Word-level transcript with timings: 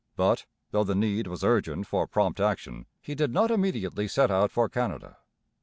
But, 0.15 0.47
though 0.71 0.83
the 0.83 0.95
need 0.95 1.27
was 1.27 1.43
urgent 1.43 1.85
for 1.85 2.07
prompt 2.07 2.39
action, 2.39 2.87
he 3.03 3.13
did 3.13 3.31
not 3.31 3.51
immediately 3.51 4.07
set 4.07 4.31
out 4.31 4.49
for 4.49 4.67
Canada. 4.67 5.17